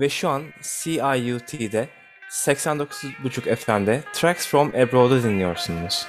[0.00, 1.88] ve şu an CIUT'de
[2.30, 6.06] 89.5 FM'de Tracks from Abroad'u dinliyorsunuz.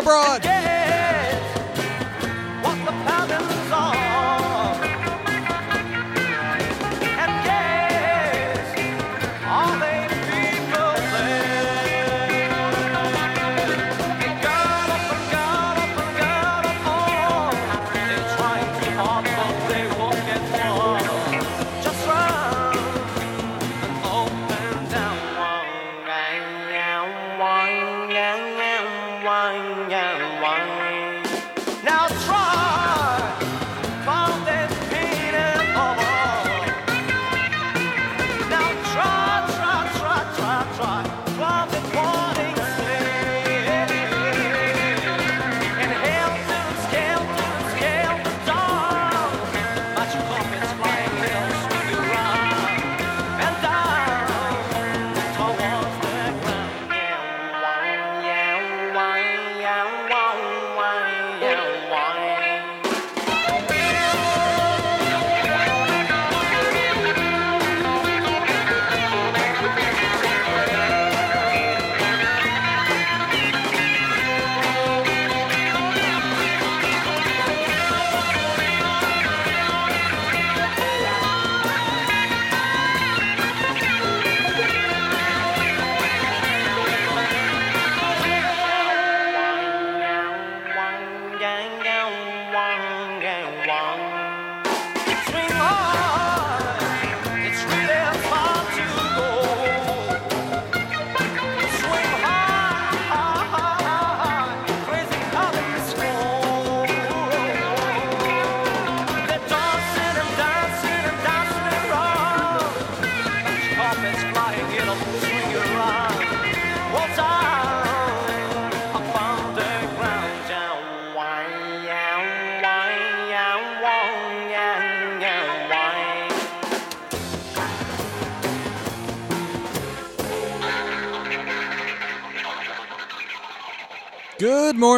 [0.00, 0.49] Abroad.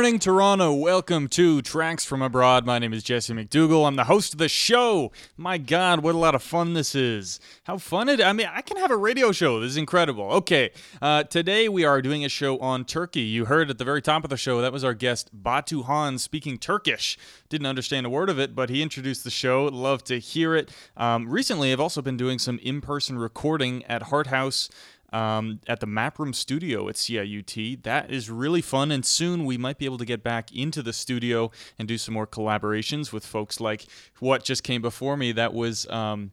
[0.02, 0.72] Morning, Toronto.
[0.72, 2.66] Welcome to Tracks from Abroad.
[2.66, 3.86] My name is Jesse McDougall.
[3.86, 5.12] I'm the host of the show.
[5.36, 7.38] My God, what a lot of fun this is.
[7.62, 9.60] How fun it I mean, I can have a radio show.
[9.60, 10.24] This is incredible.
[10.24, 13.20] Okay, uh, today we are doing a show on Turkey.
[13.20, 16.58] You heard at the very top of the show, that was our guest, Batuhan, speaking
[16.58, 17.16] Turkish.
[17.48, 19.66] Didn't understand a word of it, but he introduced the show.
[19.66, 20.72] Love to hear it.
[20.96, 24.68] Um, recently, I've also been doing some in person recording at Heart House
[25.12, 27.82] um, at the Map Room Studio at CIUT.
[27.82, 30.92] That is really fun, and soon we might be able to get back into the
[30.92, 33.86] studio and do some more collaborations with folks like
[34.20, 35.32] what just came before me.
[35.32, 35.88] That was.
[35.88, 36.32] Um,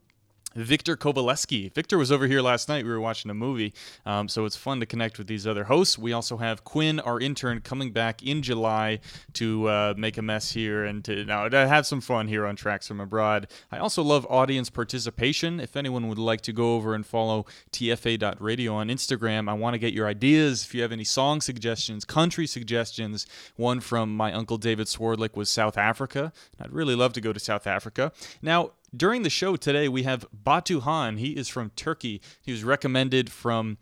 [0.56, 1.74] Victor Kovaleski.
[1.74, 2.86] Victor was over here last night.
[2.86, 3.74] We were watching a movie,
[4.06, 5.98] um, so it's fun to connect with these other hosts.
[5.98, 9.00] We also have Quinn, our intern, coming back in July
[9.34, 12.56] to uh, make a mess here and to, now, to have some fun here on
[12.56, 13.48] Tracks from Abroad.
[13.72, 15.60] I also love audience participation.
[15.60, 19.80] If anyone would like to go over and follow tfa.radio on Instagram, I want to
[19.80, 20.64] get your ideas.
[20.64, 25.50] If you have any song suggestions, country suggestions, one from my uncle David Swardlick was
[25.50, 26.34] South Africa.
[26.60, 28.12] I'd really love to go to South Africa.
[28.42, 31.19] Now, during the show today, we have Batuhan.
[31.19, 32.22] He is from Turkey.
[32.41, 33.77] He was recommended from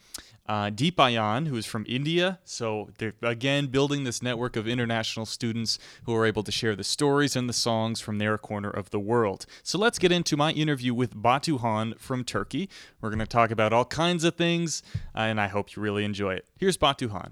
[0.48, 2.40] uh, Deep Ayan, who is from India.
[2.46, 6.84] So they're again building this network of international students who are able to share the
[6.84, 9.46] stories and the songs from their corner of the world.
[9.64, 12.70] So let's get into my interview with Batuhan from Turkey.
[13.02, 14.84] We're going to talk about all kinds of things,
[15.16, 16.46] uh, and I hope you really enjoy it.
[16.58, 17.32] Here's Batuhan.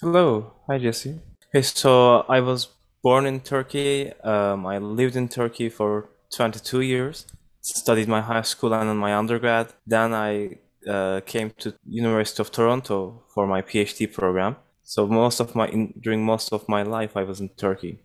[0.00, 0.54] Hello.
[0.66, 1.20] Hi, Jesse.
[1.52, 2.68] Hey, so I was
[3.02, 4.12] born in Turkey.
[4.22, 7.26] Um, I lived in Turkey for 22 years.
[7.62, 9.72] Studied my high school and my undergrad.
[9.86, 10.58] Then I
[10.88, 14.56] uh, came to University of Toronto for my PhD program.
[14.82, 18.00] So most of my in, during most of my life, I was in Turkey.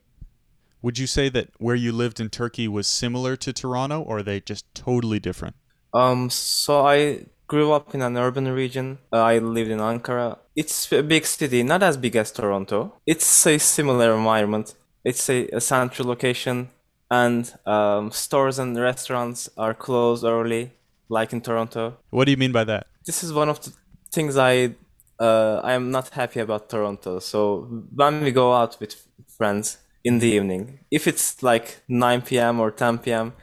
[0.82, 4.24] Would you say that where you lived in Turkey was similar to Toronto, or are
[4.24, 5.56] they just totally different?
[5.96, 9.00] Um, so I grew up in an urban region.
[9.12, 10.38] Uh, I lived in Ankara.
[10.56, 12.94] It's a big city, not as big as Toronto.
[13.06, 14.76] It's a similar environment.
[15.06, 16.70] It's a, a central location
[17.12, 20.72] and um, stores and restaurants are closed early,
[21.08, 21.98] like in Toronto.
[22.10, 22.88] What do you mean by that?
[23.06, 23.72] This is one of the
[24.12, 24.76] things I
[25.20, 27.20] uh, I am not happy about Toronto.
[27.20, 27.62] So
[27.94, 28.96] when we go out with
[29.38, 32.60] friends in the evening, if it's like 9 p.m.
[32.60, 33.34] or 10 p.m.,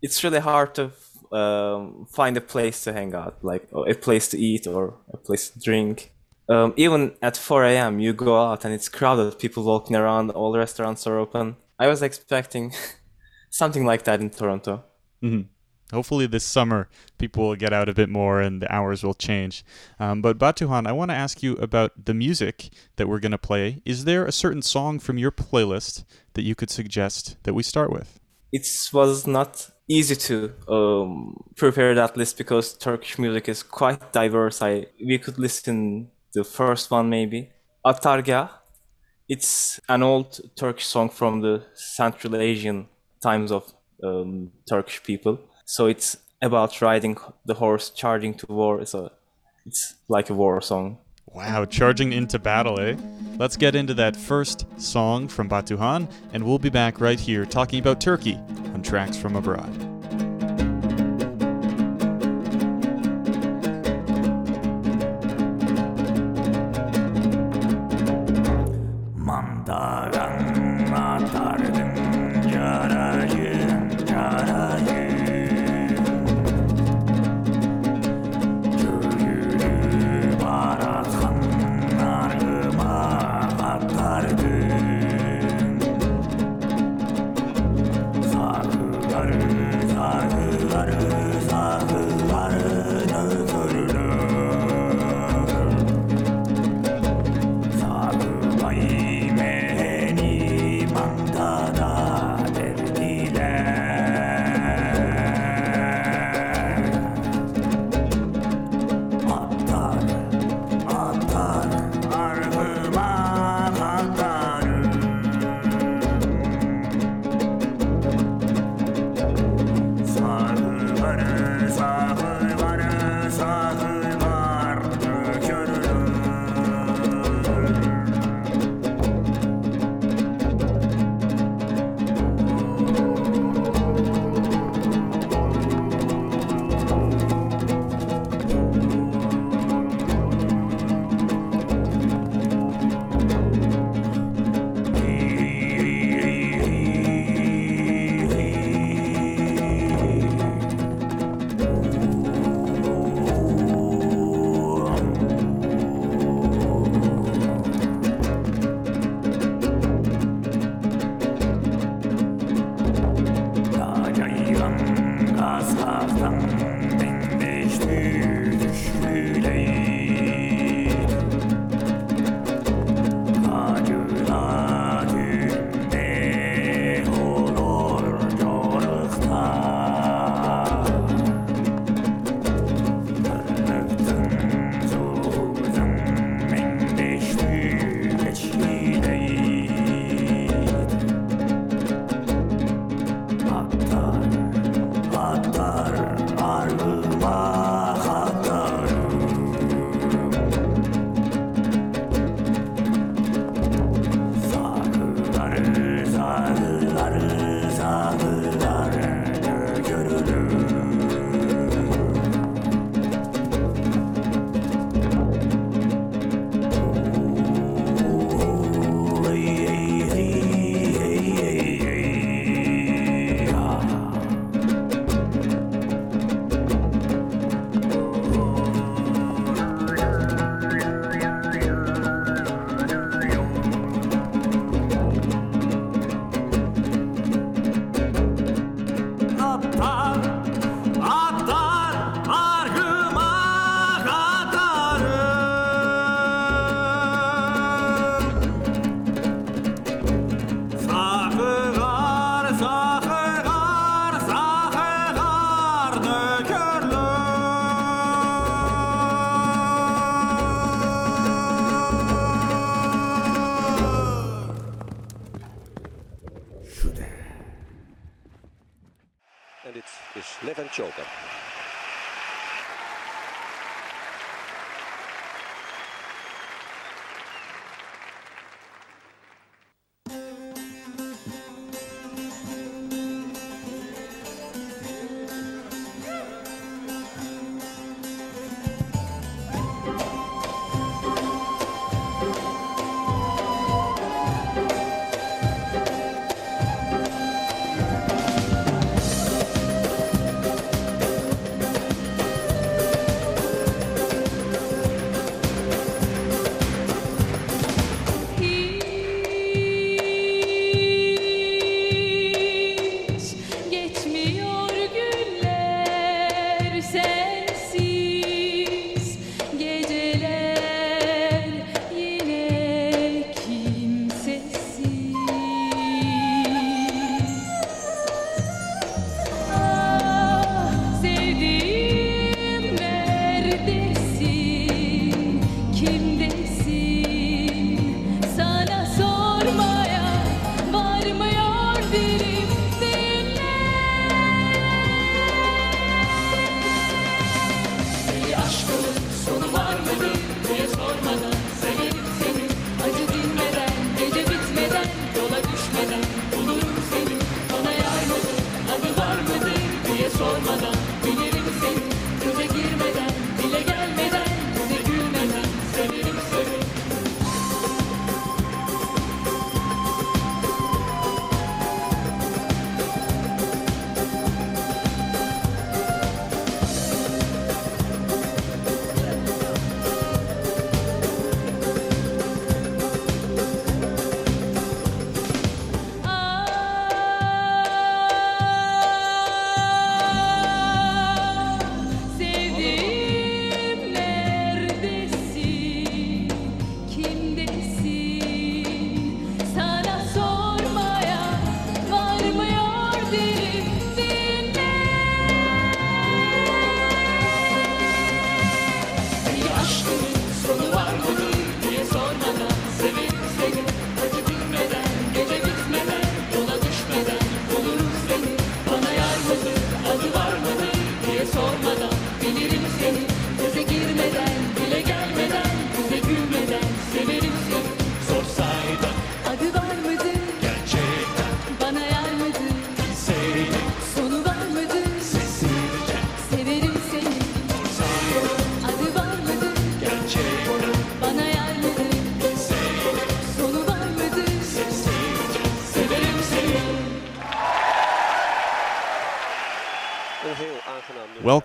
[0.00, 0.92] it's really hard to
[1.36, 5.50] um, find a place to hang out, like a place to eat or a place
[5.50, 6.12] to drink.
[6.48, 10.50] Um, even at 4 a.m., you go out and it's crowded, people walking around, all
[10.50, 11.56] the restaurants are open.
[11.78, 12.72] I was expecting
[13.50, 14.84] something like that in Toronto.
[15.22, 15.42] Mm-hmm.
[15.92, 19.64] Hopefully, this summer people will get out a bit more and the hours will change.
[19.98, 23.38] Um, but Batuhan, I want to ask you about the music that we're going to
[23.38, 23.80] play.
[23.86, 26.04] Is there a certain song from your playlist
[26.34, 28.20] that you could suggest that we start with?
[28.52, 34.60] It was not easy to um, prepare that list because Turkish music is quite diverse.
[34.60, 37.50] I we could listen the first one maybe
[37.84, 38.48] Atargah.
[39.28, 42.86] It's an old Turkish song from the Central Asian
[43.20, 43.62] times of
[44.02, 45.40] um, Turkish people.
[45.64, 48.86] So it's about riding the horse, charging to war.
[48.86, 49.10] So
[49.66, 50.98] it's like a war song.
[51.26, 52.96] Wow, charging into battle, eh?
[53.36, 57.80] Let's get into that first song from Batuhan, and we'll be back right here talking
[57.80, 58.36] about Turkey
[58.74, 59.87] on Tracks from Abroad.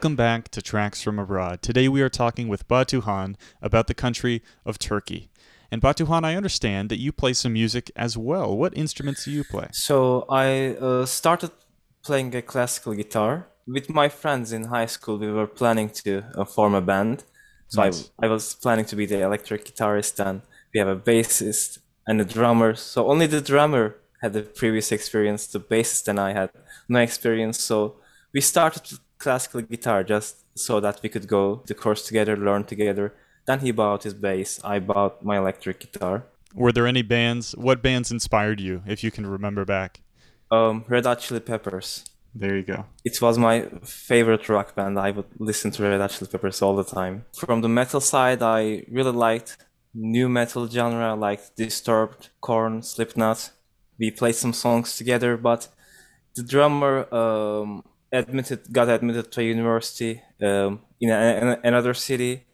[0.03, 1.61] Welcome back to Tracks from Abroad.
[1.61, 5.29] Today we are talking with Batuhan about the country of Turkey.
[5.71, 8.57] And Batuhan, I understand that you play some music as well.
[8.57, 9.67] What instruments do you play?
[9.71, 11.51] So I uh, started
[12.03, 15.17] playing a classical guitar with my friends in high school.
[15.17, 17.23] We were planning to uh, form a band.
[17.69, 18.11] So Nice.
[18.21, 20.41] I, I was planning to be the electric guitarist, and
[20.73, 22.75] we have a bassist and a drummer.
[22.75, 25.47] So only the drummer had the previous experience.
[25.47, 26.49] The bassist and I had
[26.89, 27.61] no experience.
[27.61, 27.95] So
[28.33, 33.13] we started classical guitar just so that we could go the course together, learn together.
[33.45, 34.59] Then he bought his bass.
[34.63, 36.15] I bought my electric guitar.
[36.53, 37.55] Were there any bands?
[37.67, 40.01] What bands inspired you, if you can remember back?
[40.51, 42.05] Um, Red Hot Chili Peppers.
[42.35, 42.85] There you go.
[43.03, 44.97] it was my favorite rock band.
[44.99, 47.25] I would listen to Red Hot Chili Peppers all the time.
[47.35, 49.57] From the metal side, I really liked
[49.93, 53.51] nu metal genre like Disturbed, Korn, Slipknot.
[53.99, 55.67] We played some songs together, but
[56.35, 62.45] the drummer um, admitted got admitted to a university um, in, a, in another city.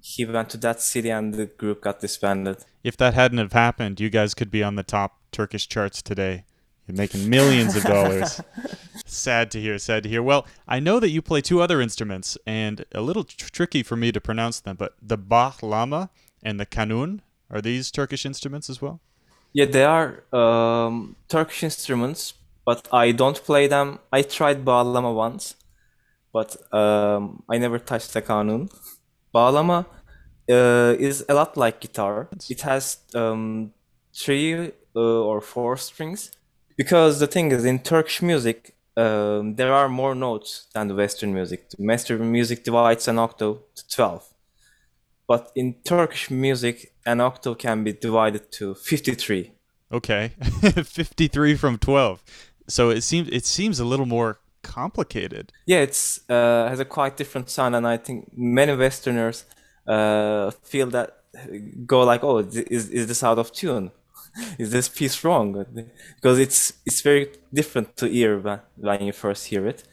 [0.00, 2.58] He went to that city, and the group got disbanded.
[2.82, 6.44] If that hadn't have happened, you guys could be on the top Turkish charts today.
[6.86, 8.40] You're making millions of dollars.
[9.04, 10.22] sad to hear, sad to hear.
[10.22, 13.96] Well, I know that you play two other instruments, and a little tr- tricky for
[13.96, 16.10] me to pronounce them, but the bağlama
[16.42, 19.00] and the kanun, are these Turkish instruments as well?
[19.52, 22.34] Yeah, they are um, Turkish instruments,
[22.66, 24.00] but I don't play them.
[24.12, 25.54] I tried bağlama once,
[26.32, 28.68] but um, I never touched the kanun.
[29.32, 29.86] Bağlama
[30.50, 32.28] uh, is a lot like guitar.
[32.50, 33.72] It has um,
[34.12, 36.32] three uh, or four strings.
[36.76, 41.32] Because the thing is, in Turkish music, um, there are more notes than the Western
[41.32, 41.70] music.
[41.70, 44.28] The Western music divides an octave to 12.
[45.28, 49.52] But in Turkish music, an octave can be divided to 53.
[49.92, 50.32] Okay,
[50.84, 52.22] 53 from 12.
[52.68, 55.52] So it seems it seems a little more complicated.
[55.66, 59.44] Yeah, it's uh, has a quite different sound, and I think many Westerners
[59.86, 61.08] uh, feel that
[61.86, 63.90] go like, "Oh, is is this out of tune?
[64.58, 65.66] is this piece wrong?"
[66.16, 69.84] Because it's it's very different to ear when, when you first hear it,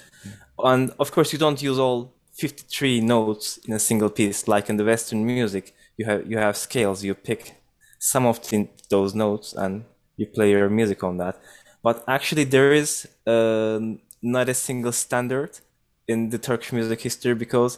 [0.58, 4.78] and of course you don't use all 53 notes in a single piece like in
[4.78, 5.74] the Western music.
[5.98, 7.04] You have you have scales.
[7.04, 7.56] You pick
[8.00, 9.86] some of the, those notes and
[10.18, 11.40] you play your music on that.
[11.84, 15.60] But actually, there is um not a single standard
[16.08, 17.78] in the Turkish music history because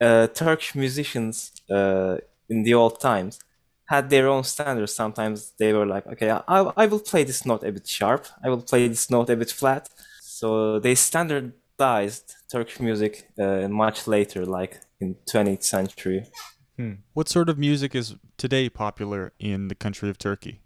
[0.00, 2.16] uh, Turkish musicians uh,
[2.48, 3.38] in the old times
[3.86, 4.94] had their own standards.
[4.94, 8.48] Sometimes they were like, okay, I, I will play this note a bit sharp, I
[8.48, 9.88] will play this note a bit flat.
[10.20, 16.26] So they standardized Turkish music uh, much later, like in 20th century.
[17.12, 20.62] What sort of music is today popular in the country of Turkey?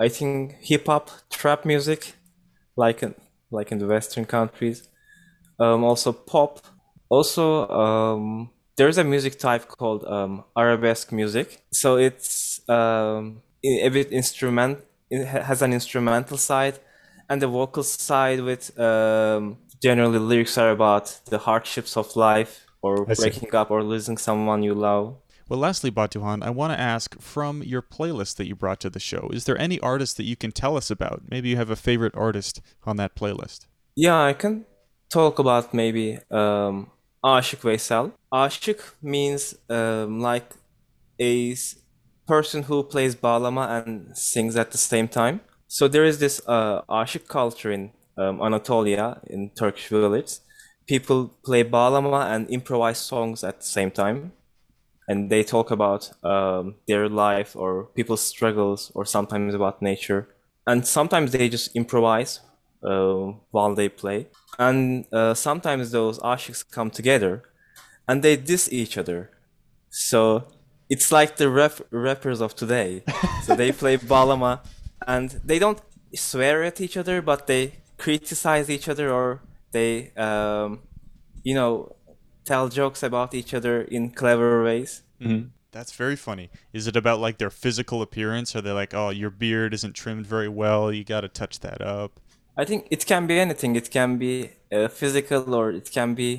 [0.00, 2.14] I think hip hop, trap music,
[2.76, 3.14] like in,
[3.50, 4.88] like in the Western countries.
[5.58, 6.60] Um, also pop.
[7.08, 11.62] Also, um, there's a music type called um, arabesque music.
[11.72, 14.78] So it's um, a bit instrument.
[15.10, 16.78] It has an instrumental side,
[17.28, 23.06] and the vocal side with um, generally lyrics are about the hardships of life or
[23.06, 25.16] breaking up or losing someone you love.
[25.48, 29.00] Well, lastly, Batuhan, I want to ask from your playlist that you brought to the
[29.00, 31.22] show, is there any artist that you can tell us about?
[31.30, 33.66] Maybe you have a favorite artist on that playlist.
[33.96, 34.66] Yeah, I can
[35.08, 36.90] talk about maybe um,
[37.24, 38.10] Aşık Veysel.
[38.30, 40.54] Aşık means um, like
[41.18, 41.54] a
[42.26, 45.40] person who plays bağlama and sings at the same time.
[45.66, 50.40] So there is this uh, aşık culture in um, Anatolia, in Turkish village.
[50.86, 54.32] People play bağlama and improvise songs at the same time.
[55.08, 60.28] And they talk about um, their life or people's struggles or sometimes about nature.
[60.66, 62.40] And sometimes they just improvise
[62.82, 64.28] uh, while they play.
[64.58, 67.42] And uh, sometimes those ashiks come together
[68.06, 69.30] and they diss each other.
[69.90, 70.44] So
[70.88, 73.02] it's like the rap- rappers of today.
[73.44, 74.60] so they play bağlama
[75.06, 75.80] and they don't
[76.14, 80.80] swear at each other, but they criticize each other or they, um,
[81.42, 81.96] you know,
[82.48, 85.02] tell jokes about each other in clever ways.
[85.70, 86.46] That's very funny.
[86.72, 88.56] Is it about like their physical appearance?
[88.56, 90.82] Are they like, oh, your beard isn't trimmed very well.
[90.96, 92.12] You got to touch that up.
[92.56, 93.76] I think it can be anything.
[93.76, 96.30] It can be uh, physical or it can be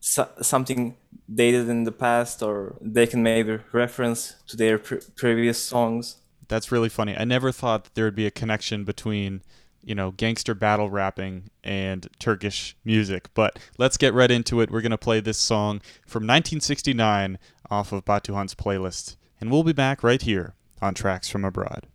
[0.00, 0.96] so- something
[1.42, 6.16] dated in the past or they can maybe reference to their pre- previous songs.
[6.48, 7.14] That's really funny.
[7.22, 9.42] I never thought that there would be a connection between,
[9.82, 13.28] you know, gangster battle rapping and Turkish music.
[13.34, 14.70] But let's get right into it.
[14.70, 17.38] We're going to play this song from 1969
[17.70, 19.16] off of Batuhan's playlist.
[19.40, 21.86] And we'll be back right here on Tracks from Abroad.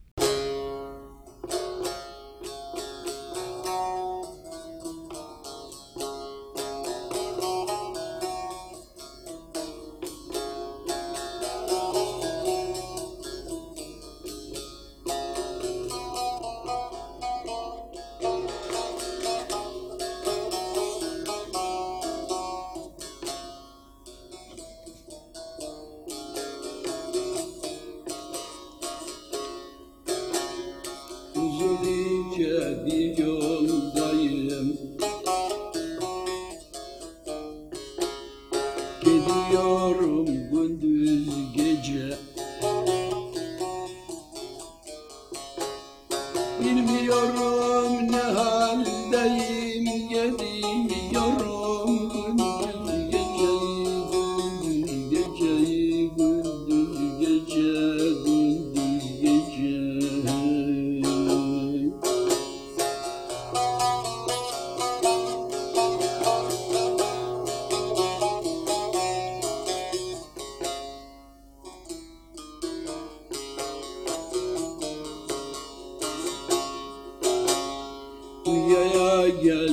[79.43, 79.67] Dünyaya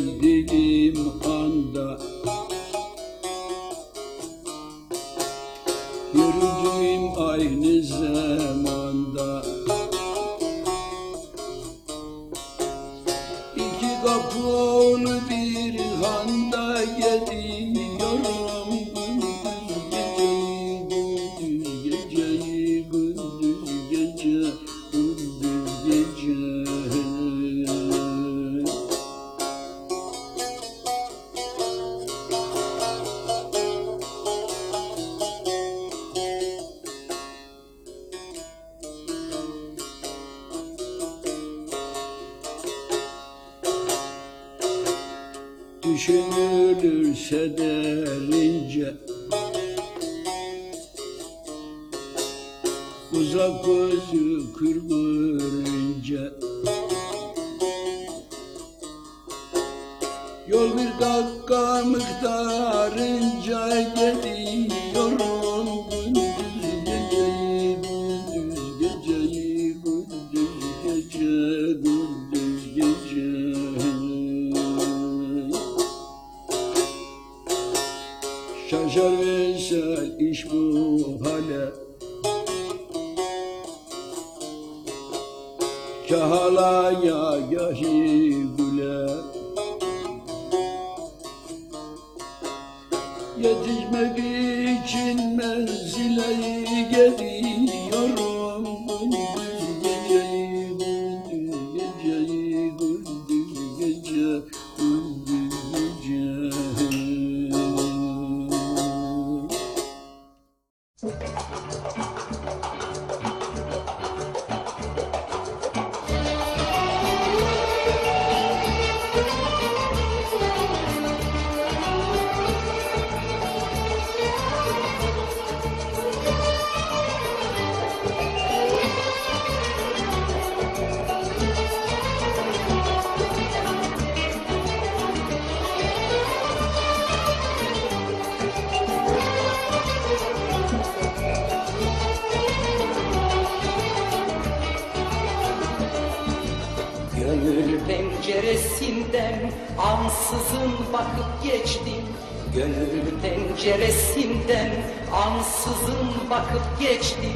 [156.80, 157.32] geçtim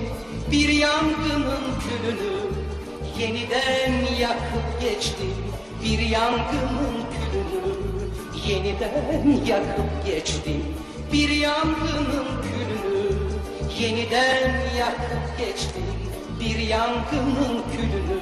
[0.50, 2.34] Bir yangının külünü
[3.18, 5.34] yeniden yakıp geçtim
[5.84, 7.74] Bir yangının külünü
[8.48, 10.64] yeniden yakıp geçtim
[11.12, 13.18] Bir yangının külünü
[13.80, 15.84] yeniden yakıp geçtim
[16.40, 18.20] Bir yangının külünü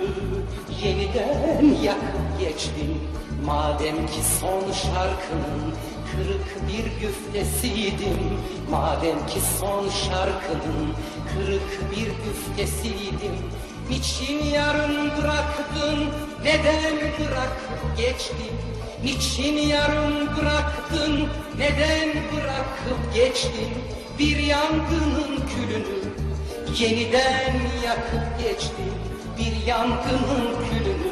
[0.85, 3.01] yeniden yakıp geçtim
[3.45, 5.75] Madem ki son şarkının
[6.13, 8.19] kırık bir güftesiydim
[8.71, 10.95] Madem ki son şarkının
[11.35, 13.37] kırık bir güftesiydim
[13.91, 15.99] Niçin yarım bıraktın,
[16.45, 18.53] neden bırakıp geçtin?
[19.05, 23.69] Niçin yarım bıraktın, neden bırakıp geçtin?
[24.19, 26.03] Bir yangının külünü
[26.79, 28.93] yeniden yakıp geçtin.
[29.39, 31.12] Bir yangının külünü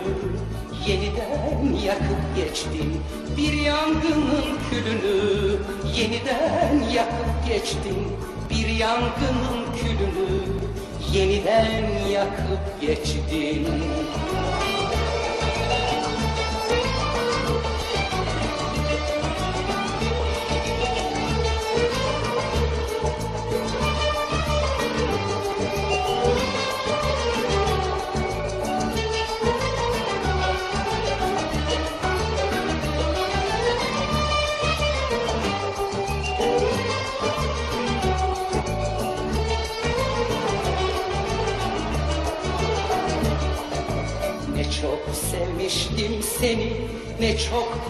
[0.87, 3.03] yeniden yakıp geçtin.
[3.37, 5.59] Bir yangının külünü
[5.97, 8.09] yeniden yakıp geçtin.
[8.51, 10.43] Bir yangının külünü
[11.13, 13.67] yeniden yakıp geçtin.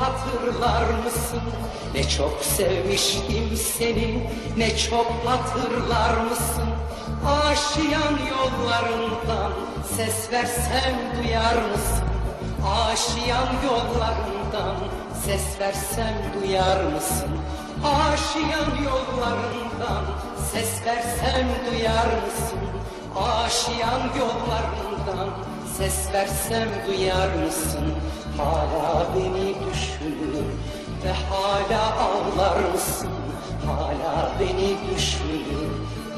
[0.00, 1.40] Hatırlar mısın?
[1.94, 6.68] Ne çok sevmiştim seni, ne çok hatırlar mısın?
[7.26, 9.52] Aşiyan yollarından
[9.96, 12.04] ses versem duyar mısın?
[12.66, 14.76] Aşiyan yollarından
[15.26, 17.30] ses versem duyar mısın?
[17.84, 20.04] Aşiyan yollarından
[20.52, 22.60] ses versem duyar mısın?
[23.16, 25.49] Aşiyan yollarından
[25.80, 27.86] ses versem duyar mısın?
[28.36, 30.44] Hala beni düşünür
[31.04, 33.10] ve hala ağlar mısın?
[33.66, 35.70] Hala beni düşünür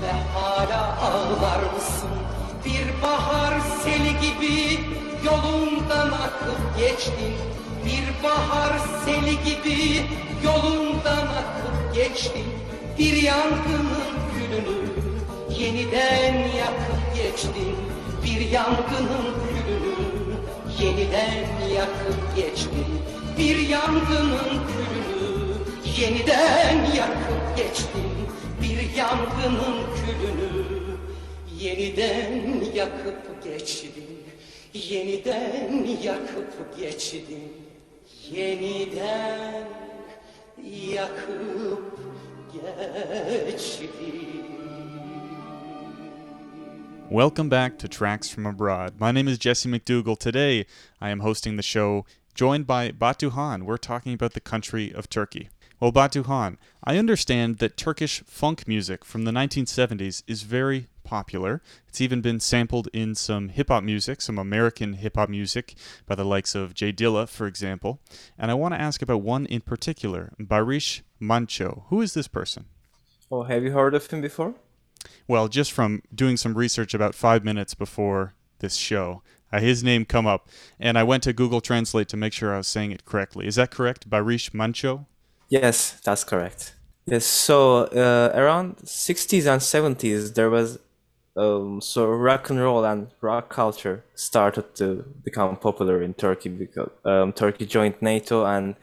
[0.02, 2.10] ve hala ağlar mısın?
[2.64, 4.80] Bir bahar seli gibi
[5.24, 7.34] yolundan akıp geçtin.
[7.84, 8.72] Bir bahar
[9.04, 10.06] seli gibi
[10.44, 12.46] yolundan akıp geçtin.
[12.98, 14.78] Bir yangının külünü
[15.58, 17.91] yeniden yakıp geçtin.
[18.24, 19.94] Bir yangının külünü
[20.80, 22.86] yeniden yakıp geçtin.
[23.38, 25.22] Bir yangının külünü
[25.98, 28.12] yeniden yakıp geçtin.
[28.62, 30.72] Bir yangının külünü
[31.58, 33.92] yeniden yakıp geçtin.
[34.74, 37.52] Yeniden yakıp geçtin.
[38.30, 39.68] Yeniden
[40.92, 41.98] yakıp
[43.46, 44.52] geçtin.
[47.12, 48.98] Welcome back to Tracks from Abroad.
[48.98, 50.18] My name is Jesse McDougall.
[50.18, 50.64] Today,
[50.98, 53.64] I am hosting the show joined by Batuhan.
[53.64, 55.50] We're talking about the country of Turkey.
[55.78, 61.60] Well, Batuhan, I understand that Turkish funk music from the 1970s is very popular.
[61.86, 65.74] It's even been sampled in some hip hop music, some American hip hop music
[66.06, 68.00] by the likes of Jay Dilla, for example.
[68.38, 71.82] And I want to ask about one in particular, Barış Manço.
[71.88, 72.64] Who is this person?
[73.30, 74.54] Oh, have you heard of him before?
[75.28, 80.04] Well, just from doing some research about five minutes before this show, uh, his name
[80.04, 80.48] come up,
[80.80, 83.46] and I went to Google Translate to make sure I was saying it correctly.
[83.46, 85.06] Is that correct, Barış Manço?
[85.48, 86.74] Yes, that's correct.
[87.04, 90.78] Yes, so uh, around 60s and 70s, there was
[91.36, 96.90] um, so rock and roll and rock culture started to become popular in Turkey because
[97.04, 98.76] um, Turkey joined NATO and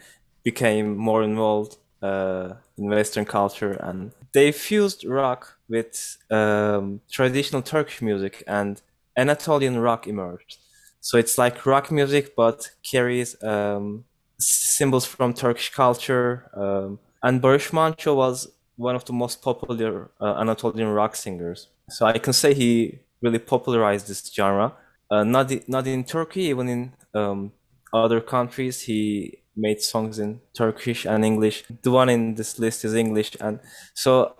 [0.43, 8.01] became more involved uh, in Western culture, and they fused rock with um, traditional Turkish
[8.01, 8.81] music, and
[9.15, 10.57] Anatolian rock emerged.
[11.01, 14.05] So it's like rock music, but carries um,
[14.39, 16.49] symbols from Turkish culture.
[16.53, 21.67] Um, and Barış Manço was one of the most popular uh, Anatolian rock singers.
[21.89, 24.73] So I can say he really popularized this genre.
[25.11, 27.51] Uh, not not in Turkey, even in um,
[27.93, 31.63] other countries, he made songs in Turkish and English.
[31.81, 33.59] The one in this list is English, and
[33.93, 34.35] so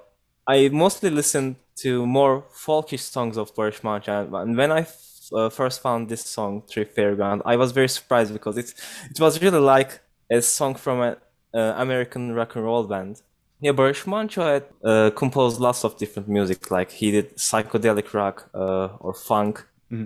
[0.50, 4.12] I mostly listen to more folkish songs of Barış Manço.
[4.42, 8.34] And- when I f- uh, first found this song, Trip Fairground, I was very surprised
[8.34, 8.74] because it's
[9.12, 9.92] it was really like
[10.38, 11.16] a song from an
[11.54, 13.22] uh, American rock and roll band.
[13.62, 18.50] Yeah, Barış Manço had uh, composed lots of different music, like he did psychedelic rock
[18.56, 19.54] uh, or funk,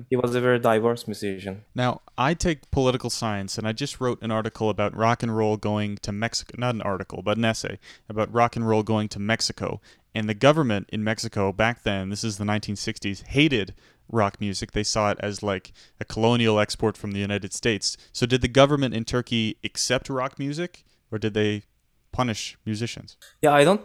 [0.10, 1.56] He was a very diverse musician.
[1.76, 5.58] Now, I take political science, and I just wrote an article about rock and roll
[5.58, 6.56] going to Mexico.
[6.58, 9.82] Not an article, but an essay about rock and roll going to Mexico.
[10.16, 13.74] And the government in Mexico back then, this is the 1960s, hated
[14.10, 14.72] rock music.
[14.72, 17.98] They saw it as like a colonial export from the United States.
[18.12, 21.64] So, did the government in Turkey accept rock music, or did they
[22.12, 23.18] punish musicians?
[23.42, 23.82] Yeah, I don't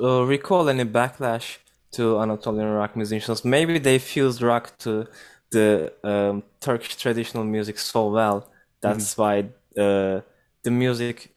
[0.00, 1.58] uh, recall any backlash
[1.92, 3.44] to Anatolian rock musicians.
[3.44, 5.06] Maybe they fused rock to
[5.50, 8.50] the um, Turkish traditional music so well.
[8.80, 10.20] That's why uh,
[10.62, 11.34] the music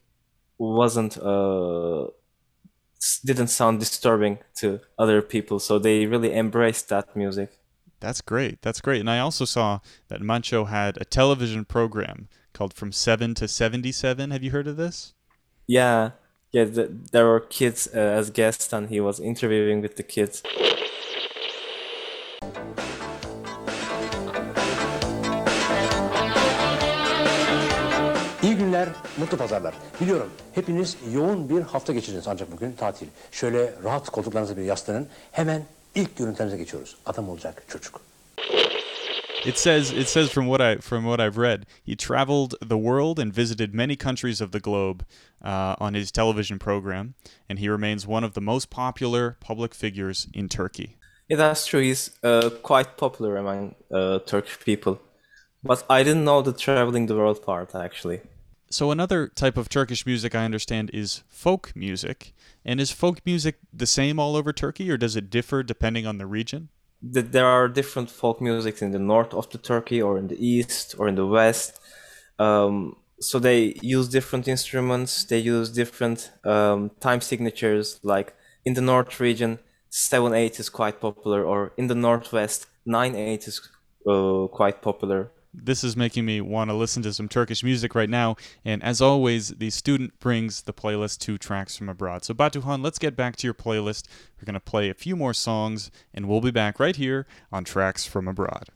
[0.58, 2.06] wasn't uh,
[3.24, 5.58] didn't sound disturbing to other people.
[5.58, 7.58] So they really embraced that music.
[8.00, 8.60] That's great.
[8.62, 9.00] That's great.
[9.00, 14.30] And I also saw that Manço had a television program called From 7 to 77.
[14.30, 15.14] Have you heard of this?
[15.66, 16.10] Yeah,
[16.52, 16.66] yeah.
[16.66, 20.42] th there were kids uh, as guests, and he was interviewing with the kids.
[28.44, 29.74] İyi günler, mutlu pazarlar.
[30.00, 33.06] Biliyorum hepiniz yoğun bir hafta geçirdiniz ancak bugün tatil.
[33.32, 35.08] Şöyle rahat koltuklarınıza bir yaslanın.
[35.32, 35.62] Hemen
[35.94, 36.96] ilk görüntülerimize geçiyoruz.
[37.06, 38.00] Adam olacak çocuk.
[39.46, 43.18] It says it says from what I from what I've read, he traveled the world
[43.18, 45.00] and visited many countries of the globe
[45.44, 47.14] uh, on his television program,
[47.50, 50.96] and he remains one of the most popular public figures in Turkey.
[51.28, 51.82] Yeah, that's true.
[51.82, 54.98] He's uh, quite popular among uh, Turkish people.
[55.62, 58.20] But I didn't know the traveling the world part actually.
[58.70, 62.34] So another type of Turkish music I understand is folk music.
[62.64, 66.18] And is folk music the same all over Turkey, or does it differ depending on
[66.18, 66.70] the region?
[67.12, 70.38] Th- There are different folk musics in the north of the Turkey, or in the
[70.44, 71.78] east, or in the west.
[72.38, 75.24] Um, so they use different instruments.
[75.24, 78.00] They use different um, time signatures.
[78.02, 79.58] Like in the north region,
[79.90, 83.60] seven eight is quite popular, or in the northwest, nine eight is
[84.08, 85.30] uh, quite popular.
[85.54, 88.36] This is making me want to listen to some Turkish music right now.
[88.64, 92.24] And as always, the student brings the playlist to tracks from abroad.
[92.24, 94.06] So, Batuhan, let's get back to your playlist.
[94.38, 97.64] We're going to play a few more songs, and we'll be back right here on
[97.64, 98.68] Tracks from Abroad.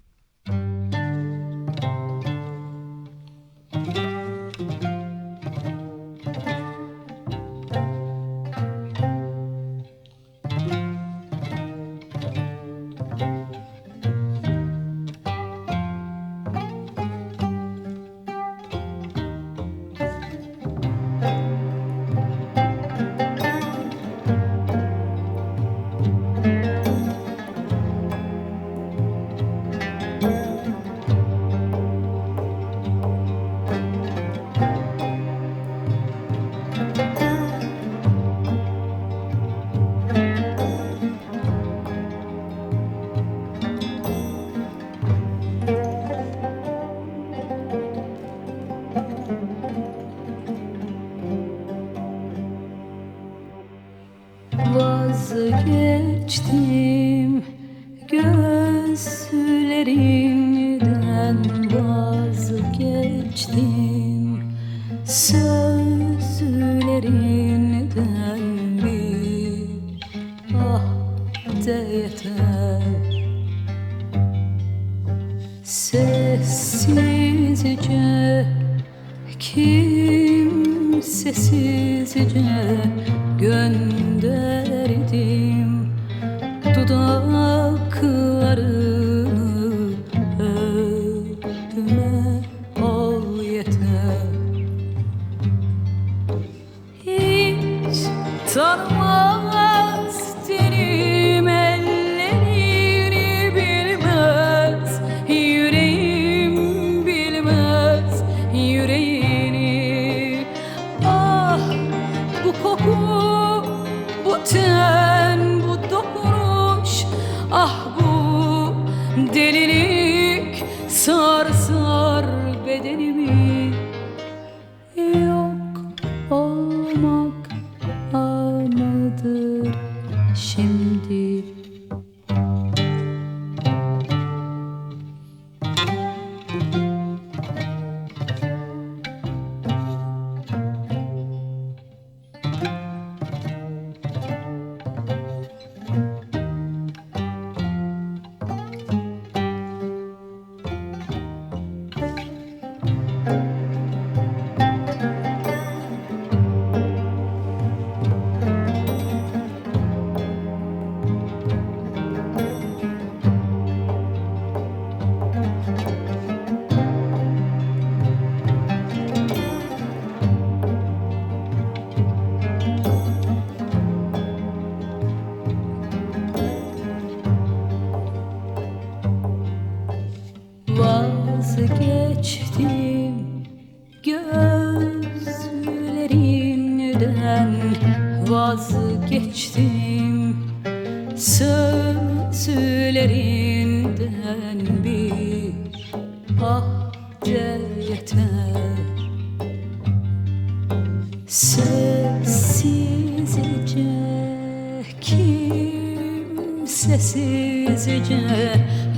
[98.54, 99.47] Tanımam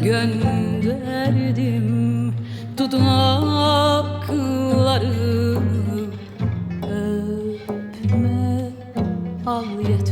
[0.03, 1.91] gönderdim
[2.79, 4.11] dudaklarımı
[6.83, 8.71] öpme
[9.47, 10.10] al yeter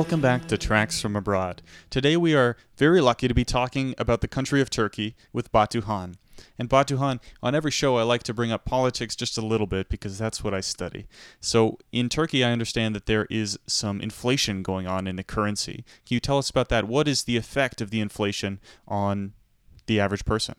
[0.00, 1.60] Welcome back to Tracks from Abroad.
[1.90, 6.14] Today we are very lucky to be talking about the country of Turkey with Batuhan.
[6.58, 9.90] And Batuhan, on every show, I like to bring up politics just a little bit
[9.90, 11.06] because that's what I study.
[11.38, 15.84] So in Turkey, I understand that there is some inflation going on in the currency.
[16.06, 16.88] Can you tell us about that?
[16.88, 19.34] What is the effect of the inflation on
[19.84, 20.54] the average person?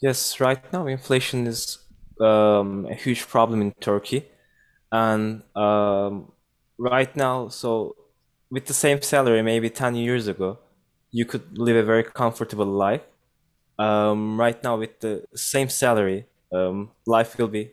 [0.00, 1.80] Yes, right now inflation is
[2.18, 4.24] um, a huge problem in Turkey,
[4.90, 6.32] and um,
[6.78, 7.96] right now, so
[8.50, 10.58] with the same salary, maybe 10 years ago,
[11.10, 13.02] you could live a very comfortable life.
[13.78, 17.72] Um, right now, with the same salary, um, life will be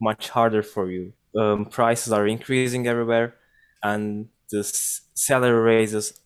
[0.00, 1.12] much harder for you.
[1.38, 3.34] Um, prices are increasing everywhere,
[3.82, 4.64] and the
[5.14, 6.20] salary raises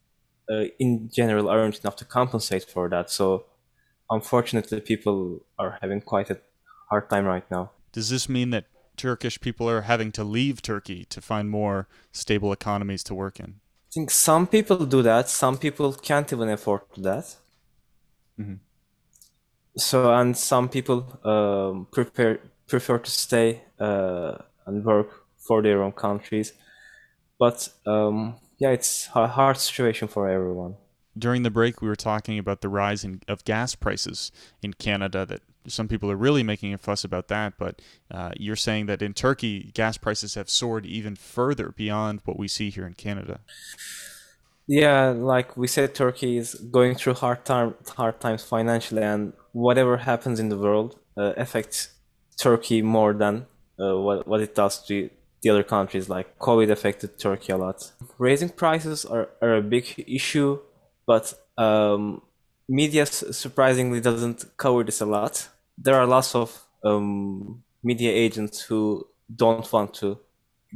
[0.50, 3.10] uh, in general aren't enough to compensate for that.
[3.10, 3.46] So,
[4.10, 6.38] unfortunately, people are having quite a
[6.88, 7.72] hard time right now.
[7.92, 12.52] Does this mean that Turkish people are having to leave Turkey to find more stable
[12.52, 13.60] economies to work in?
[13.88, 15.28] I think some people do that.
[15.30, 17.36] Some people can't even afford that.
[18.38, 18.58] Mhm.
[19.76, 24.36] So, and some people um, prefer prefer to stay uh,
[24.66, 25.08] and work
[25.38, 26.52] for their own countries.
[27.38, 30.76] But um, yeah, it's a hard situation for everyone.
[31.16, 34.30] During the break, we were talking about the rise in, of gas prices
[34.62, 35.24] in Canada.
[35.24, 39.02] That some people are really making a fuss about that, but uh, you're saying that
[39.02, 43.40] in Turkey, gas prices have soared even further beyond what we see here in Canada.
[44.66, 49.96] Yeah, like we said, Turkey is going through hard time, hard times financially, and whatever
[49.96, 51.88] happens in the world uh, affects
[52.38, 53.46] Turkey more than
[53.80, 55.08] uh, what what it does to
[55.42, 56.08] the other countries.
[56.08, 57.92] Like COVID affected Turkey a lot.
[58.18, 60.58] Raising prices are, are a big issue,
[61.06, 62.22] but um,
[62.68, 65.48] media surprisingly doesn't cover this a lot.
[65.80, 70.18] There are lots of um, media agents who don't want to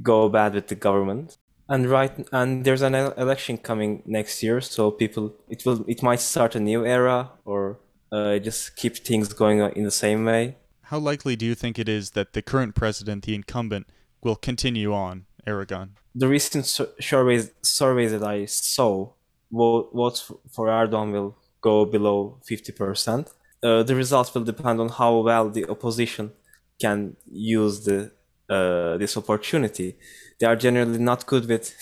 [0.03, 1.39] go bad with the government.
[1.69, 6.21] And right and there's an election coming next year so people it will it might
[6.21, 7.79] start a new era or
[8.11, 10.57] uh, just keep things going in the same way.
[10.83, 13.87] How likely do you think it is that the current president, the incumbent,
[14.23, 15.91] will continue on, Erdogan?
[16.15, 16.67] the recent
[17.01, 19.09] surveys surveys that i saw
[19.51, 23.33] vote, votes for erdogan will go below 50%
[23.63, 26.33] uh, the results will depend on how well the opposition
[26.81, 28.11] can use the
[28.51, 29.97] uh, this opportunity.
[30.39, 31.73] They are generally not good with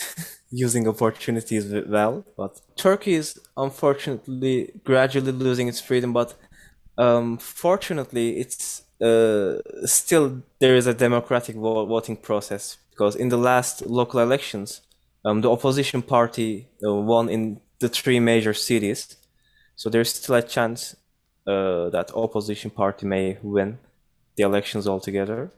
[0.50, 6.34] using opportunities well but turkey is unfortunately gradually losing its freedom but
[6.98, 13.36] um, fortunately it's uh, still there is a democratic vo- voting process because in the
[13.36, 14.82] last local elections
[15.24, 19.16] um, the opposition party uh, won in the three major cities.
[19.76, 20.94] So there's still a chance
[21.46, 23.78] uh, that opposition party may win
[24.36, 25.50] the elections altogether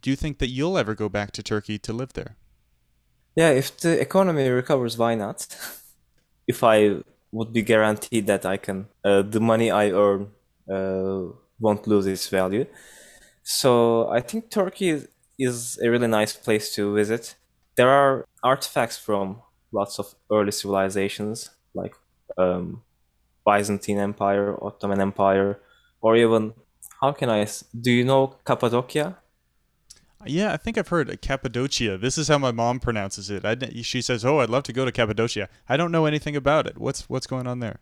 [0.00, 2.36] Do you think that you'll ever go back to Turkey to live there?
[3.36, 5.46] Yeah, if the economy recovers, why not?
[6.48, 10.30] if I would be guaranteed that I can, uh, the money I earn
[10.70, 12.66] uh, won't lose its value.
[13.42, 17.36] So I think Turkey is, is a really nice place to visit.
[17.76, 21.94] There are artifacts from lots of early civilizations like
[22.36, 22.82] um,
[23.44, 25.60] Byzantine Empire, Ottoman Empire,
[26.00, 26.54] or even
[27.00, 27.46] how can I?
[27.78, 29.16] Do you know Cappadocia?
[30.26, 31.96] Yeah, I think I've heard of Cappadocia.
[31.96, 33.44] This is how my mom pronounces it.
[33.44, 36.66] I, she says, "Oh, I'd love to go to Cappadocia." I don't know anything about
[36.66, 36.76] it.
[36.76, 37.80] What's what's going on there?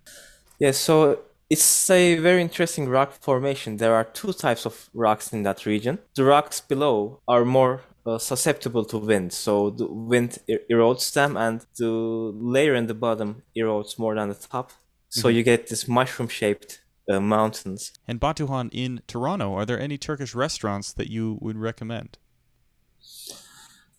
[0.61, 3.79] Yeah, so it's a very interesting rock formation.
[3.79, 5.99] There are two types of rocks in that region.
[6.15, 11.37] The rocks below are more uh, susceptible to wind, so the wind er- erodes them,
[11.37, 14.73] and the layer in the bottom erodes more than the top.
[15.11, 15.35] So Mhm.
[15.35, 16.81] you get this mushroom-shaped
[17.11, 17.93] uh, mountains.
[18.07, 22.19] And Batuhan in Toronto, are there any Turkish restaurants that you would recommend?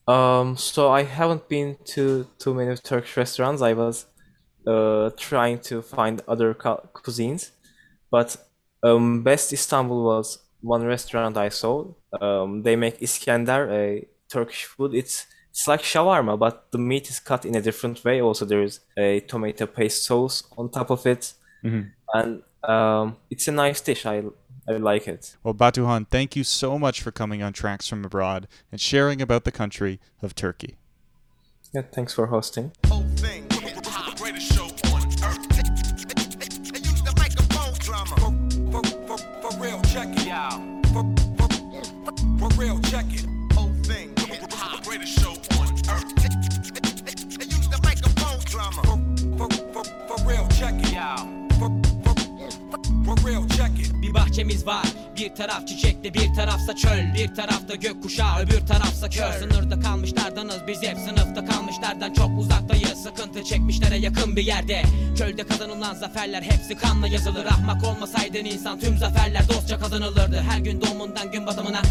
[0.07, 3.61] Um, so I haven't been to too many Turkish restaurants.
[3.61, 4.05] I was
[4.67, 7.51] uh, trying to find other cu- cuisines,
[8.11, 8.35] but
[8.83, 11.93] um, best Istanbul was one restaurant I saw.
[12.21, 14.93] Um, they make Iskender, a Turkish food.
[14.95, 18.21] It's it's like shawarma, but the meat is cut in a different way.
[18.21, 21.33] Also, there is a tomato paste sauce on top of it,
[21.63, 21.91] Mhm.
[22.13, 24.05] and um, it's a nice dish.
[24.05, 24.23] I
[24.67, 25.35] I like it.
[25.43, 29.43] Well, Batuhan, thank you so much for coming on Tracks from Abroad and sharing about
[29.43, 30.75] the country of Turkey.
[31.73, 32.71] Yeah, thanks for hosting.
[54.01, 54.85] Bir bahçemiz var,
[55.17, 57.13] Bir taraf çiçekli bir tarafsa çöl.
[57.13, 59.31] Bir tarafta gökkuşağı öbür tarafsa kör.
[59.31, 63.03] Sınırda kalmışlardanız biz hep sınıfta kalmışlardan çok uzaktayız.
[63.03, 64.83] Sıkıntı çekmişlere yakın bir yerde.
[65.17, 67.45] Çölde kazanılan zaferler hepsi kanla yazılır.
[67.45, 70.43] Ahmak olmasaydın insan tüm zaferler dostça kazanılırdı.
[70.49, 71.81] Her gün doğumundan gün batımına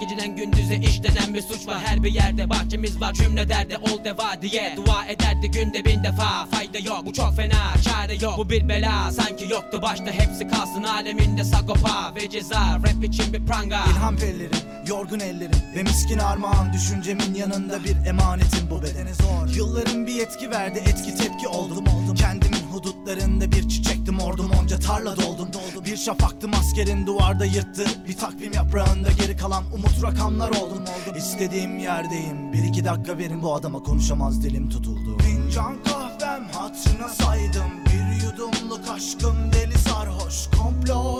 [0.00, 1.78] geceden gündüze işlenen bir suç var.
[1.84, 4.74] Her bir yerde Bahçemiz var cümle derdi ol deva diye.
[4.76, 8.34] Dua ederdi günde bin defa Fayda yok bu çok fena çare yok.
[8.38, 12.78] Bu bir bela sanki yoktu başta hepsi kalsın aleminde sagopa ve ceza.
[12.78, 13.84] Rap için bir pranga.
[13.90, 14.50] İlham pellerim,
[14.86, 19.54] yorgun ellerim Ve miskin armağan düşüncemin yanında bir emanetim bu bedene zor.
[19.56, 21.84] Yılların bir etki verdi etki tepki oldum.
[21.86, 25.48] Oldum Kendimin hudutlarında bir çiçektim ordum onca tarla doldum
[25.84, 27.84] Bir şafaktım askerin duvarda yırttı.
[28.08, 30.84] Bir takvim yaprağında geri kalan umut rakamlar oldum.
[31.16, 32.52] İstediğim yerdeyim.
[32.52, 35.18] Bir iki dakika verin bu adama konuşamaz dilim tutuldu.
[35.18, 37.70] Fincan kahvem hatırına saydım.
[37.86, 40.48] Bir yudumluk aşkım deli sarhoş.
[40.58, 41.18] Komplo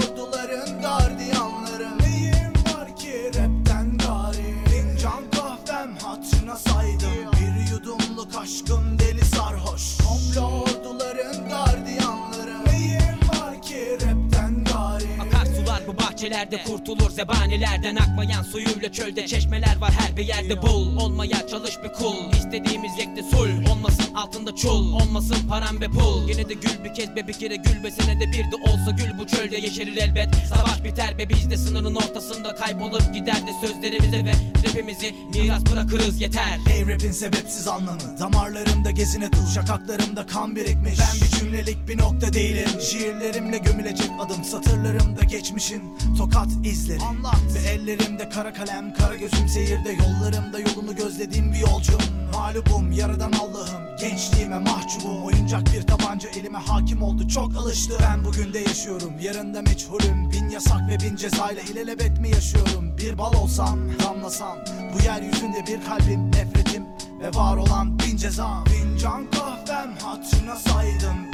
[16.19, 20.97] Bahçelerde kurtulur zebanilerden Akmayan suyuyla çölde çeşmeler var her bir yerde bul.
[20.97, 22.33] Olmaya çalış bir kul.
[22.33, 23.49] İstediğimiz yekte sul.
[23.73, 24.93] Olmasın altında çul.
[24.93, 26.29] Olmasın param ve pul.
[26.29, 27.91] Yine de gül bir kez be bir kere gül be.
[27.91, 30.29] Senede bir de olsa gül bu çölde yeşerir elbet.
[30.49, 34.33] Savaş biter be biz de sınırın ortasında kaybolup gider de sözlerimize ve
[34.79, 36.21] rapimizi miras bırakırız.
[36.21, 36.59] Yeter.
[36.71, 38.19] Ey rapin sebepsiz anlamı.
[38.21, 40.99] Damarlarımda gezine tuz Şakaklarımda kan birikmiş.
[40.99, 42.69] Ben bir cümlelik bir nokta değilim.
[42.91, 45.83] Şiirlerimle gömülecek adım Satırlarımda geçmişin
[46.17, 47.01] tokat izleri.
[47.03, 47.41] Anlat.
[47.55, 49.93] Ve ellerimde kara kalem Kara gözüm seyirde.
[49.93, 52.01] Yollarımda yolunu gözlediğim bir yolcum.
[52.33, 53.97] Mağlubum yaradan Allah'ım.
[54.01, 55.23] Gençliğime mahcubum.
[55.25, 57.29] Oyuncak bir tabanca elime hakim oldu.
[57.29, 57.95] Çok alıştı.
[58.03, 59.13] Ben bugün de yaşıyorum.
[59.21, 60.31] Yarında meçhulüm.
[60.33, 62.99] Bin yasak ve bin cezayla ilelebet mi yaşıyorum?
[62.99, 64.59] Bir bal olsam damlasam.
[64.95, 66.85] Bu yeryüzünde bir kalbim nefretim
[67.21, 68.65] Ve var olan bin cezam.
[68.65, 71.28] Fincan kahvem hatırına saydım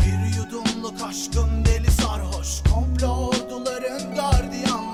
[0.45, 2.63] yudumluk aşkım deli sarhoş.
[2.73, 4.94] Komplo orduların gardiyanları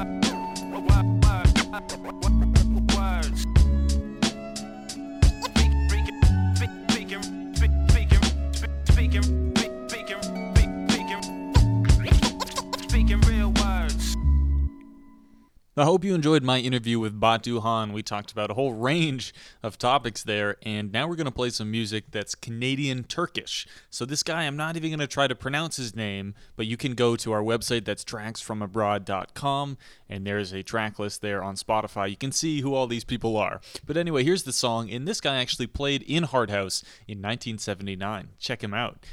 [15.77, 17.93] I hope you enjoyed my interview with Batuhan.
[17.93, 21.49] We talked about a whole range of topics there, and now we're going to play
[21.49, 23.65] some music that's Canadian Turkish.
[23.89, 26.75] So, this guy, I'm not even going to try to pronounce his name, but you
[26.75, 29.77] can go to our website that's tracksfromabroad.com,
[30.09, 32.09] and there's a track list there on Spotify.
[32.09, 33.61] You can see who all these people are.
[33.85, 38.27] But anyway, here's the song, and this guy actually played in Hard House in 1979.
[38.39, 39.05] Check him out,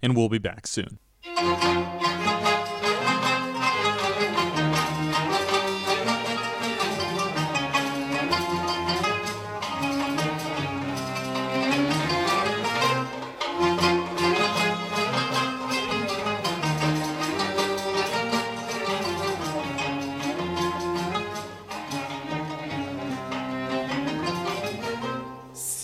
[0.00, 1.00] and we'll be back soon.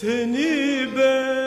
[0.00, 1.39] Seni ben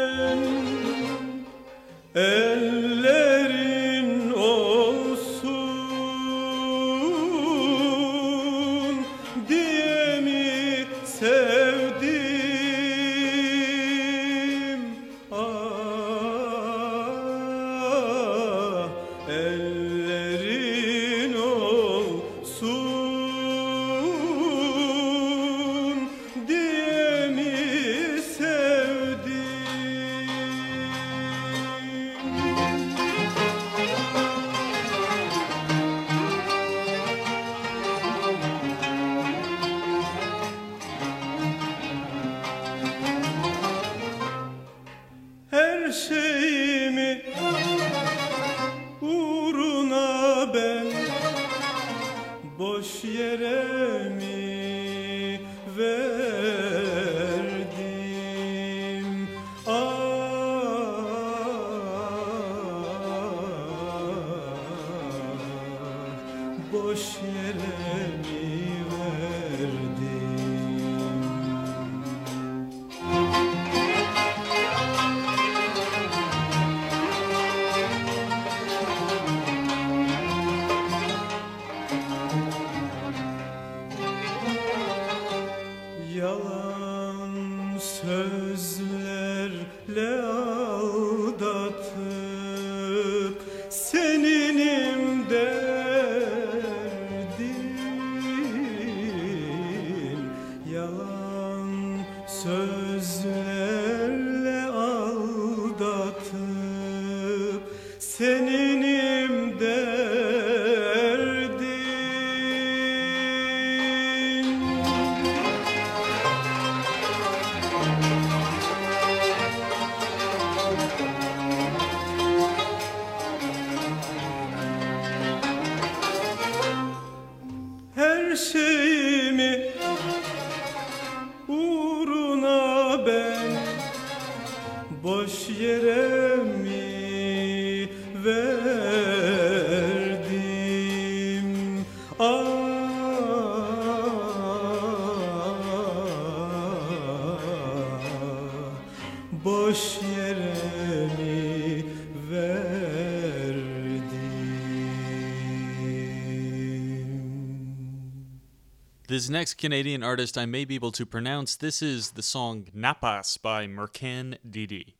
[159.23, 161.55] This next Canadian artist I may be able to pronounce.
[161.55, 164.95] This is the song Napas by Mercan Dede.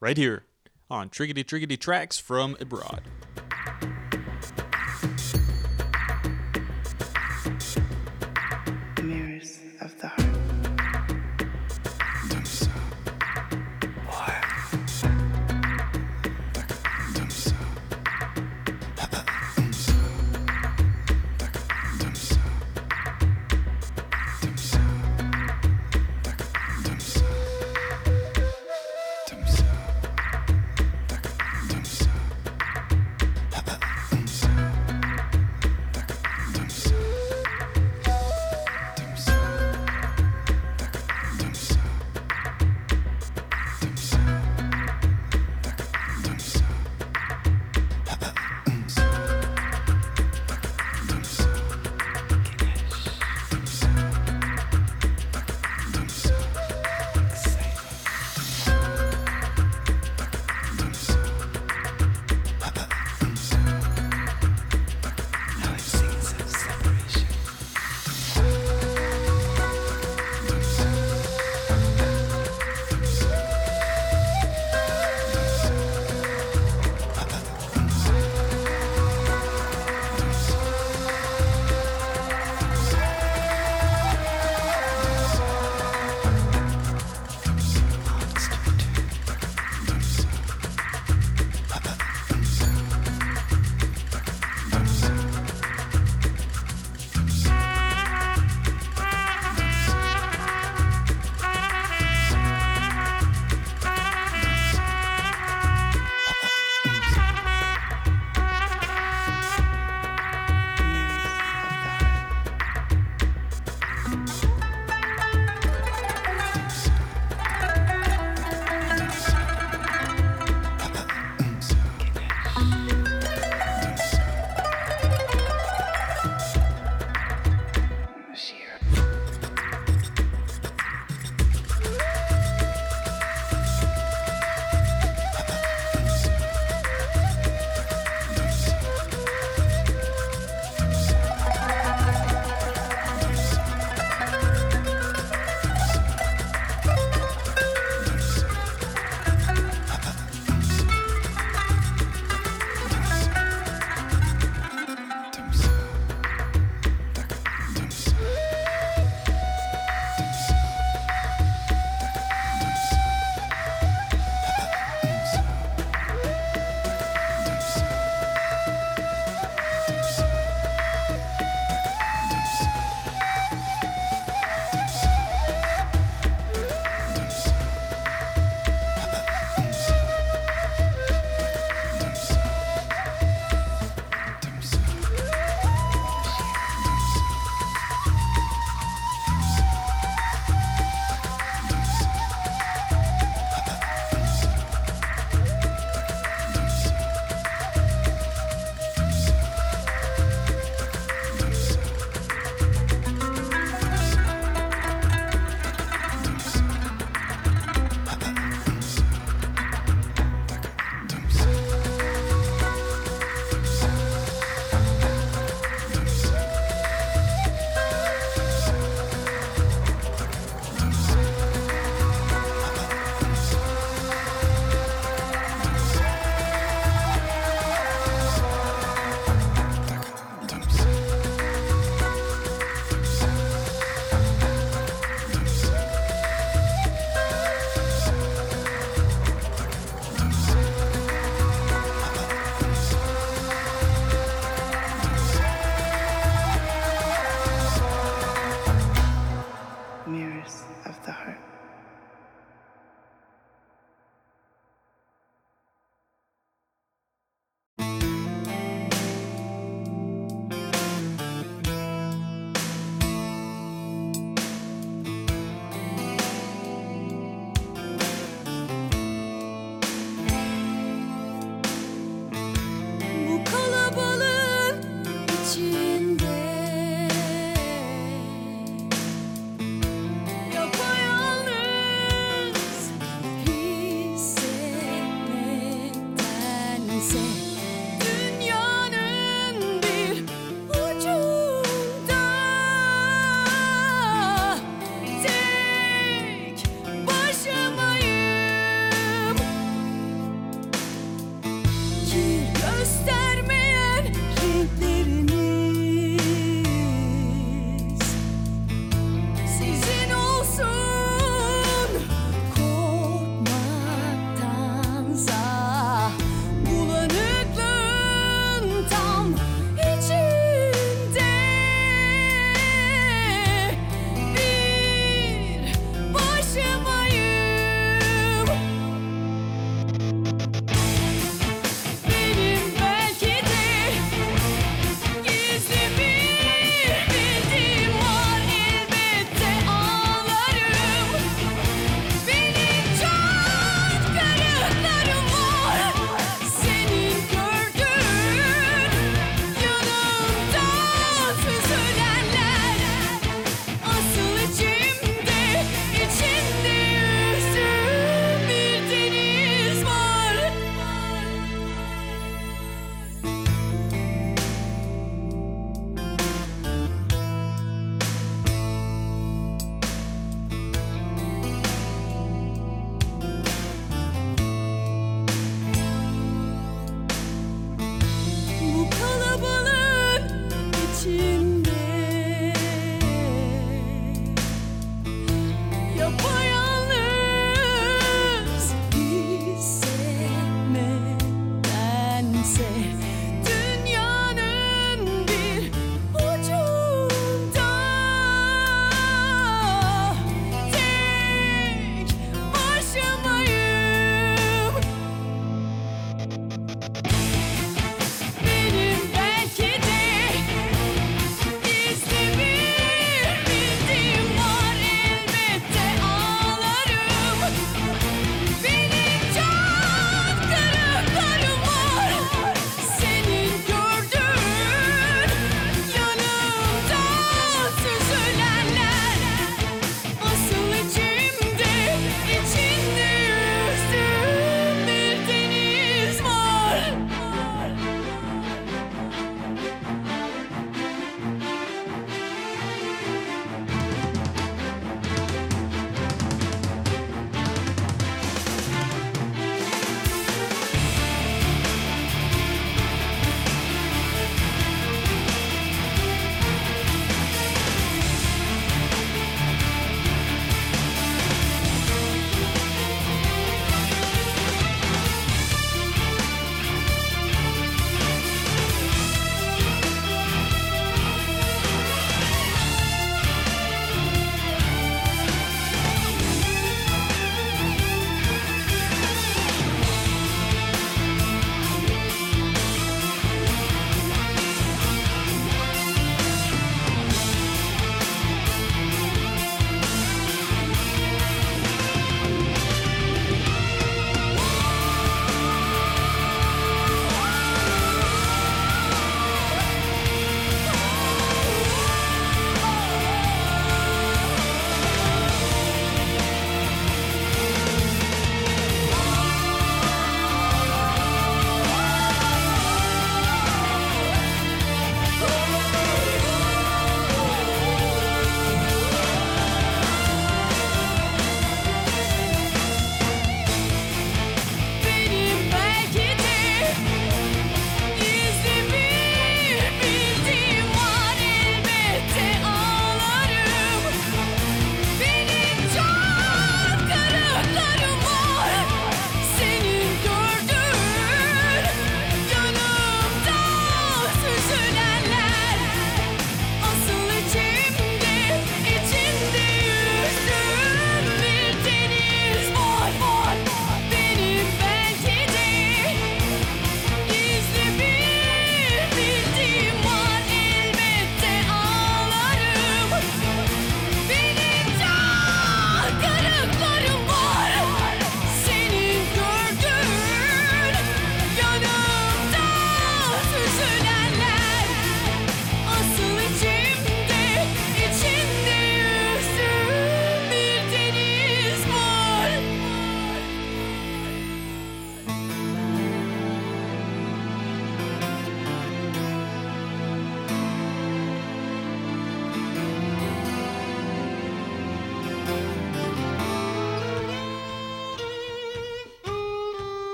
[0.00, 0.44] Right here
[0.88, 3.02] on Triggity Triggity Tracks from Abroad.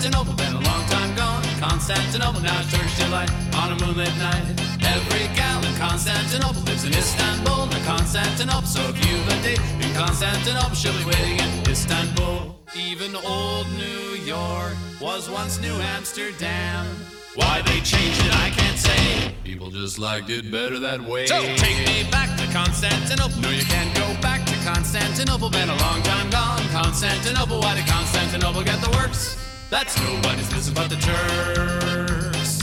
[0.00, 1.42] Constantinople, been a long time gone.
[1.60, 4.48] Constantinople, now it's Turkish delight on a moonlit night.
[4.80, 7.66] Every gal in Constantinople lives in Istanbul.
[7.66, 12.56] Now Constantinople, so if you've a date in Constantinople, she'll be waiting in Istanbul.
[12.74, 14.72] Even old New York
[15.02, 16.86] was once New Amsterdam.
[17.34, 19.34] Why they changed it, I can't say.
[19.44, 21.26] People just liked it better that way.
[21.26, 23.38] So take me back to Constantinople.
[23.42, 25.50] No, you can't go back to Constantinople.
[25.50, 26.62] Been a long time gone.
[26.72, 29.36] Constantinople, why did Constantinople get the works?
[29.70, 32.58] That's nobody's business but the Turks.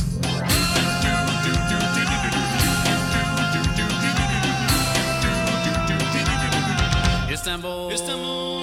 [7.31, 7.91] Istanbul.
[7.91, 8.57] Istanbul.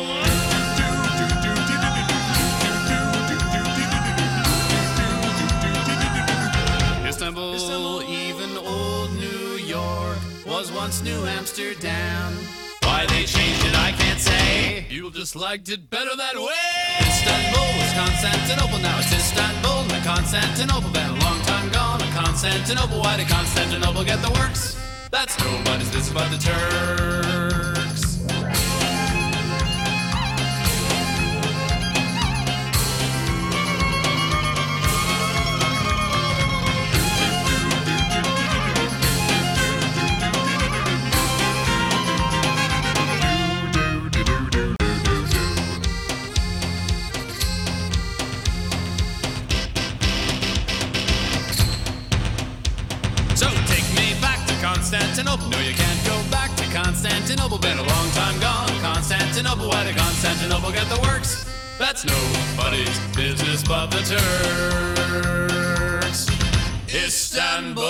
[7.06, 12.34] Istanbul, even old New York was once New Amsterdam.
[12.82, 14.86] Why they changed it, I can't say.
[14.90, 17.03] You just liked it better that way.
[17.34, 19.84] Istanbul was Constantinople, now it's Istanbul.
[19.86, 21.98] Now Constantinople, been a long time gone.
[21.98, 24.78] Now Constantinople, why did Constantinople get the works?
[25.10, 27.73] That's nobody's business but the Turks.
[60.64, 61.44] Constantinople get the works?
[61.78, 64.00] That's nobody's business but the
[66.00, 66.28] Turks.
[66.88, 67.84] Istanbul.